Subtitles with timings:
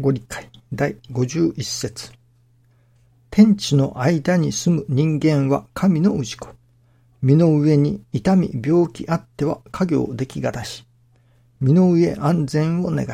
[0.00, 2.12] ご理解第51節
[3.30, 6.48] 天地の間に住む人間は神の氏子。
[7.20, 10.86] 身の上に痛み病気あっては家業出来がだし、
[11.60, 13.08] 身の上安全を願い、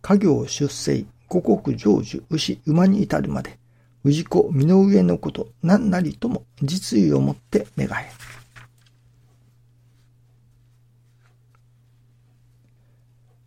[0.00, 3.58] 家業出世、五穀成就、牛、馬に至るまで、
[4.02, 8.10] 氏子身の上のこと、何なりとも実意をもって願え。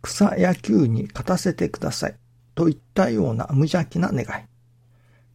[0.00, 2.21] 草野球に勝たせてください。
[2.54, 4.26] といったような無邪気な願い。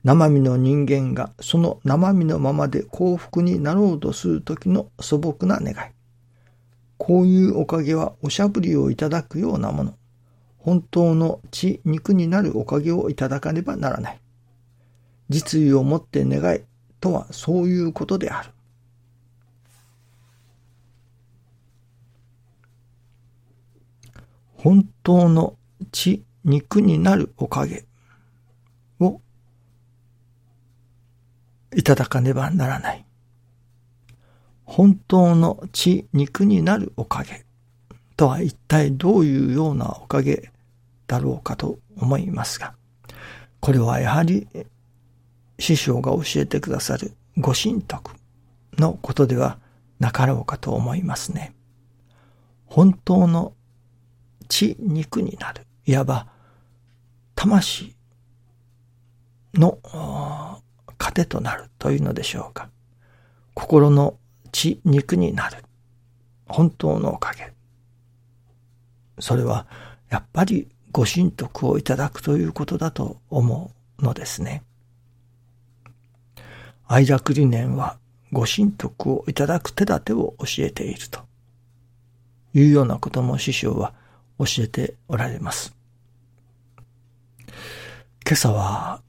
[0.03, 5.75] 生身の人間がその生身のままで幸福になろうとするときの素朴な願い。
[6.97, 9.93] こういうおかげはおしゃぶりをいただくようなもの。
[10.57, 14.19] 本当の血肉になるおかげをいただかねばならない。
[15.29, 16.61] 実意をもって願い
[16.99, 18.49] とはそういうことである。
[24.55, 25.55] 本当の
[25.91, 27.85] 血肉になるおかげ
[29.01, 29.19] を
[31.75, 33.05] いただかねばならない。
[34.63, 37.45] 本当の血肉になるおかげ
[38.15, 40.51] とは一体どういうようなおかげ
[41.05, 42.73] だろうかと思いますが、
[43.59, 44.47] これはやはり
[45.59, 48.11] 師匠が教えてくださるご神徳
[48.77, 49.59] のことでは
[49.99, 51.53] なかろうかと思いますね。
[52.65, 53.53] 本当の
[54.47, 55.67] 血肉になる。
[55.85, 56.27] いわば、
[57.37, 57.95] 魂
[59.53, 59.77] の
[60.97, 62.69] 糧となるというのでしょうか。
[63.53, 64.17] 心の
[64.51, 65.63] 血肉になる。
[66.47, 67.53] 本当のおかげ。
[69.19, 69.67] それは、
[70.09, 74.63] やっぱりご神徳をいただくということだと思うのですね。
[76.87, 77.99] 愛楽理念は
[78.31, 81.19] ご神徳をいただく手立てを教えていると
[82.55, 83.93] いうようなことも師匠は
[84.39, 85.76] 教えておられます。
[88.27, 89.01] 今朝は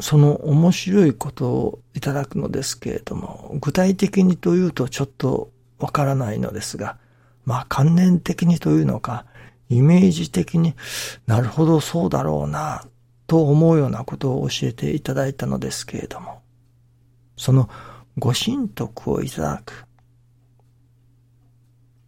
[0.00, 6.98] その面白いことをいただくのですけれども、具体的にというとちょっとわからないのですが、
[7.44, 9.24] まあ観念的にというのか、
[9.68, 10.74] イメージ的に
[11.28, 12.84] なるほどそうだろうな、
[13.28, 16.42] と思うようなことを教えていただいたのですけれども、
[17.36, 17.70] その
[18.18, 19.86] ご神徳をいただく。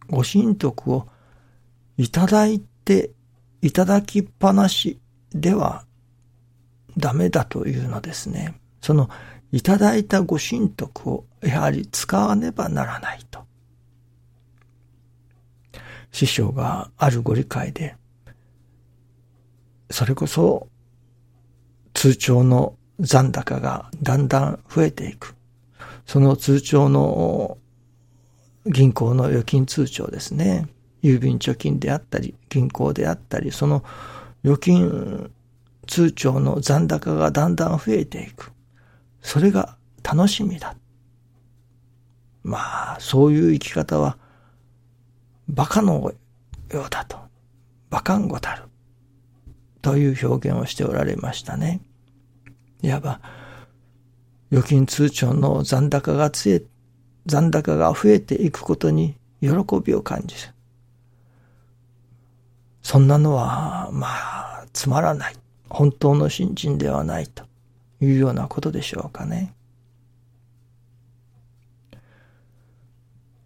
[0.09, 1.07] ご神徳を
[1.95, 3.11] いただいて
[3.61, 4.99] いただきっぱなし
[5.35, 5.85] では
[6.97, 8.55] ダメだというのですね。
[8.81, 9.09] その
[9.51, 13.43] いただいたご神徳をやはり使わねばならないと。
[16.11, 17.95] 師匠があるご理解で、
[19.91, 20.67] それこそ
[21.93, 25.35] 通帳の残高がだんだん増えていく。
[26.05, 27.57] その通帳の
[28.65, 30.67] 銀行の預金通帳ですね。
[31.03, 33.83] 郵便貯金であったり、銀行であったり、その
[34.45, 35.31] 預金
[35.87, 38.51] 通帳の残高がだんだん増えていく。
[39.23, 40.75] それが楽しみだ。
[42.43, 44.19] まあ、そういう生き方は、
[45.49, 46.13] 馬鹿の
[46.71, 47.17] ようだと。
[47.89, 48.65] 馬鹿んごたる。
[49.81, 51.81] という表現をしておられましたね。
[52.83, 53.21] いわば、
[54.51, 56.63] 預金通帳の残高がつえ、
[57.25, 59.49] 残高が増えていくことに喜
[59.83, 60.54] びを感じる。
[62.85, 65.35] そんなのは、まあ、つまらない。
[65.69, 67.43] 本当の信心ではないと
[67.99, 69.55] いうようなことでしょうかね。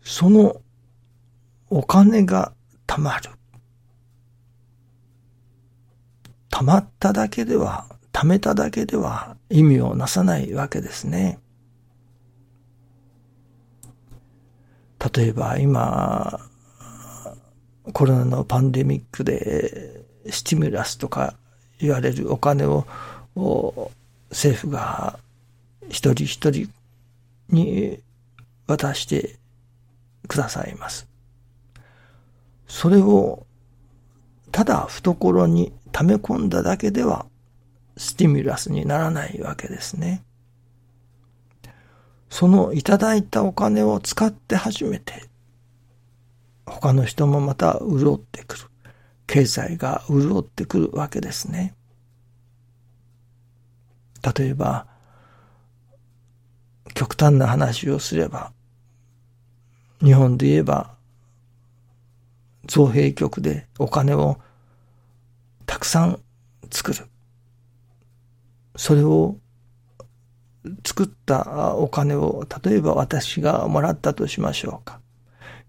[0.02, 0.58] その
[1.70, 2.52] お金が
[2.86, 3.30] 貯まる。
[6.52, 11.40] 貯まっただけでは、貯めただけでは意味をなさないわけですね。
[15.16, 16.49] 例えば今、
[17.94, 21.36] コロナのパンデミックでスティミュラスとか
[21.80, 22.86] 言われるお金を
[24.30, 25.20] 政府が
[25.90, 26.70] 一人一人
[27.50, 28.00] に
[28.68, 29.38] 渡して
[30.28, 31.08] くださいます。
[32.68, 33.46] それを
[34.52, 37.26] ただ懐に溜め込んだだけでは
[37.98, 40.24] スティミュラスにならないわけですね。
[42.30, 45.29] そのいただいたお金を使って初めて
[46.70, 48.64] 他の人もまた潤ってくる。
[49.28, 51.76] 経済が潤ってくるわけですね。
[54.38, 54.88] 例えば、
[56.96, 58.52] 極端な話をすれば、
[60.04, 60.96] 日本で言えば、
[62.66, 64.40] 造幣局でお金を
[65.66, 66.20] たくさん
[66.72, 67.06] 作る。
[68.76, 69.38] それを
[70.86, 75.00] 作ったお金を、例えば私がもらったとしましょうか。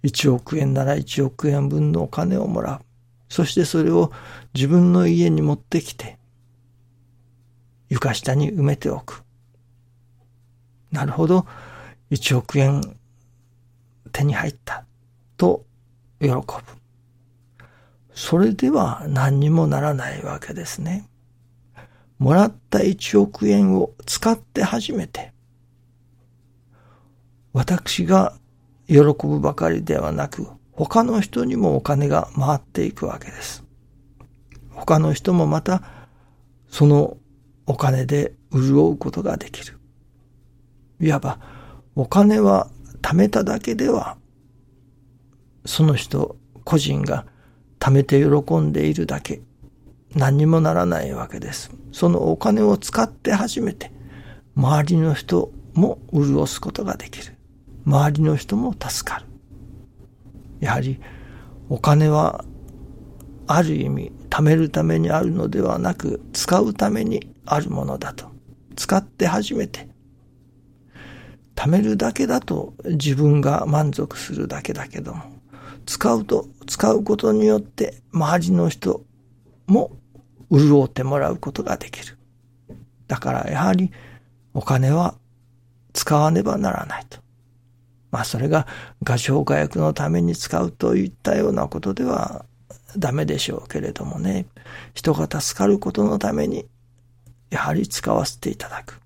[0.03, 2.85] 1億円なら1億円分のお金をもらう。
[3.29, 4.13] そしてそれを
[4.55, 6.19] 自分の家に持ってきて、
[7.89, 9.25] 床下に埋めておく。
[10.91, 11.47] なるほど、
[12.11, 12.97] 1億円
[14.13, 14.85] 手に入った
[15.37, 15.65] と
[16.21, 16.45] 喜ぶ。
[18.13, 21.09] それでは何にもならないわけですね。
[22.19, 25.33] もらった1億円を使って初めて、
[27.53, 28.35] 私が
[28.91, 33.65] 喜ぶばかりではなく、他の人にもお金が回っていくわけです。
[34.71, 35.83] 他の人もまた、
[36.69, 37.17] その
[37.67, 39.79] お金で潤うことができる。
[41.01, 41.39] いわば、
[41.95, 42.69] お金は
[43.01, 44.17] 貯めただけでは、
[45.65, 47.27] その人個人が
[47.79, 49.41] 貯めて喜んでいるだけ、
[50.17, 51.71] 何にもならないわけです。
[51.93, 53.93] そのお金を使って初めて、
[54.57, 57.37] 周りの人も潤すことができる。
[57.85, 59.27] 周りの人も助かる。
[60.61, 61.01] やはり、
[61.69, 62.45] お金は、
[63.47, 68.31] ある意味、貯めるためにあるのではなく、使うためにあるものだと。
[68.77, 69.89] 使って初めて、
[71.55, 75.23] 貯めるだけだと自分が満足するだけだけども、
[75.85, 79.03] 使うと、使うことによって周りの人
[79.67, 79.91] も
[80.51, 82.17] 潤ってもらうことができる。
[83.09, 83.91] だからやはり
[84.55, 85.17] お金は
[85.93, 87.19] 使わねばならないと。
[88.11, 88.67] まあそれが
[89.03, 92.45] 画商画役のために使うといったようなことでは
[92.97, 94.47] ダメでしょうけれどもね。
[94.95, 96.67] 人が助かることのために
[97.51, 99.01] やはり使わせていただく。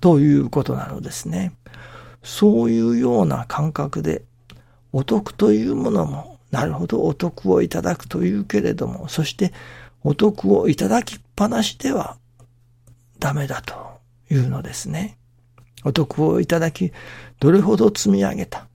[0.00, 1.52] ということなのですね。
[2.22, 4.22] そういうような感覚で、
[4.92, 9.52] お得というものも、なるほどお得をいただくというけれども、そして
[10.02, 12.16] お得をいただきっぱなしでは
[13.18, 13.74] ダメだと
[14.30, 15.16] いうのですね。
[15.84, 16.92] お得をいただき、
[17.38, 18.68] どれほど積み上げた。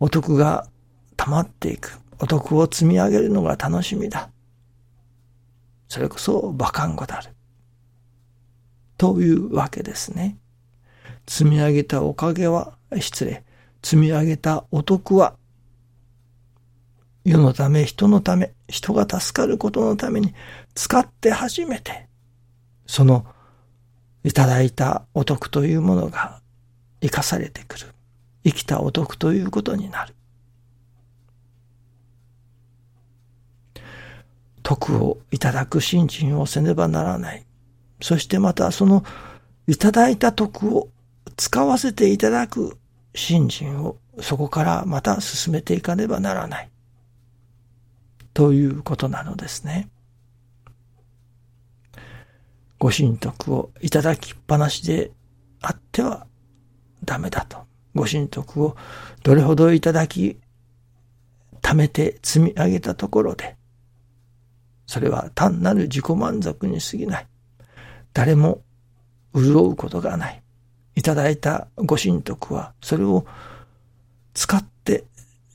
[0.00, 0.68] お得が
[1.16, 1.98] 溜まっていく。
[2.20, 4.30] お得を積み上げるのが楽しみだ。
[5.88, 7.30] それこそ馬鹿ん語だる。
[8.96, 10.38] というわけですね。
[11.26, 13.44] 積み上げたおかげは、失礼。
[13.82, 15.36] 積み上げたお得は、
[17.24, 20.34] 世のため、人のため、人が助かることのために
[20.74, 22.08] 使って初めて、
[22.86, 23.26] その
[24.24, 26.40] いただいたお得というものが
[27.00, 27.86] 生かされてくる。
[28.44, 30.14] 生きたお得ということになる。
[34.62, 37.46] 徳をいただく信心をせねばならない。
[38.00, 39.04] そしてまたその
[39.66, 40.88] いただいた徳を
[41.36, 42.76] 使わせていただく
[43.14, 46.70] 信心をそこからまた進めていかねばならない。
[48.34, 49.88] ということなのですね。
[52.78, 55.10] ご神徳をいただきっぱなしで
[55.60, 56.26] あっては
[57.04, 57.58] ダメだと。
[57.94, 58.76] ご神徳を
[59.24, 60.38] どれほどいただき、
[61.60, 63.56] 貯めて積み上げたところで、
[64.86, 67.26] それは単なる自己満足に過ぎない。
[68.14, 68.62] 誰も
[69.34, 70.42] 潤うことがない。
[70.94, 73.26] いただいたご神徳は、それを
[74.34, 75.04] 使って、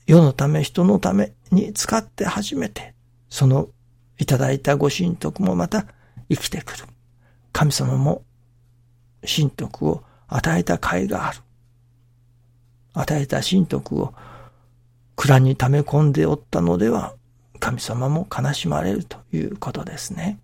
[0.06, 2.94] 世のため、人のために使って初めて、
[3.28, 3.68] その
[4.18, 5.86] いただいたご神徳もまた
[6.28, 6.84] 生きてくる。
[7.54, 8.24] 神様も
[9.24, 11.38] 神徳を与えた甲斐がある。
[12.94, 14.12] 与えた神徳を
[15.14, 17.14] 蔵に溜め込んでおったのでは、
[17.60, 20.40] 神様も悲しまれるということですね。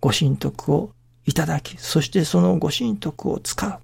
[0.00, 0.92] ご神徳を
[1.24, 3.80] いただき、そしてそのご神徳を使う。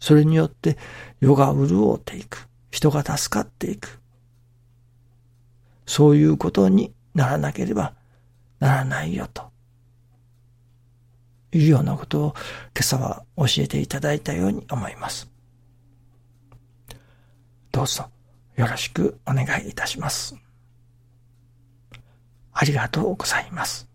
[0.00, 0.78] それによって
[1.20, 2.48] 世が潤っていく。
[2.70, 4.00] 人が助かっていく。
[5.84, 7.92] そういうことにならなければ
[8.58, 9.53] ならないよと。
[11.54, 12.34] いうようなことを
[12.74, 15.30] 今朝は教えていただいたように思います。
[17.72, 18.08] どうぞ
[18.56, 20.36] よろしくお願いいたします。
[22.52, 23.93] ありがとうございます。